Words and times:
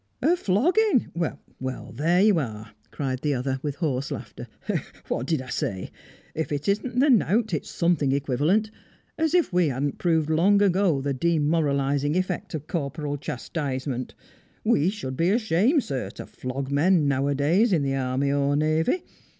"A 0.23 0.35
flogging! 0.35 1.11
Why, 1.59 1.91
there 1.93 2.23
you 2.23 2.39
are!" 2.39 2.71
cried 2.89 3.19
the 3.21 3.35
other, 3.35 3.59
with 3.61 3.75
hoarse 3.75 4.09
laughter 4.09 4.47
"What 5.09 5.27
did 5.27 5.43
I 5.43 5.49
say? 5.49 5.91
If 6.33 6.51
it 6.51 6.67
isn't 6.67 6.99
the 6.99 7.11
knout, 7.11 7.53
it's 7.53 7.69
something 7.69 8.11
equivalent. 8.11 8.71
As 9.19 9.35
if 9.35 9.53
we 9.53 9.67
hadn't 9.67 9.99
proved 9.99 10.31
long 10.31 10.59
ago 10.59 11.01
the 11.01 11.13
demoralising 11.13 12.15
effect 12.17 12.55
of 12.55 12.65
corporal 12.65 13.15
chastisement! 13.15 14.15
We 14.63 14.89
should 14.89 15.15
be 15.15 15.29
ashamed, 15.29 15.83
sir, 15.83 16.09
to 16.09 16.25
flog 16.25 16.71
men 16.71 17.07
nowadays 17.07 17.71
in 17.71 17.83
the 17.83 17.93
army 17.93 18.31
or 18.31 18.55
navy. 18.55 19.03